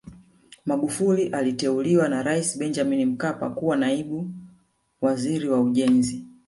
[0.65, 4.31] Magufuli aliteuliwa na Rais Benjamin Mkapa kuwa naibu
[5.01, 6.25] waziri wa ujenzi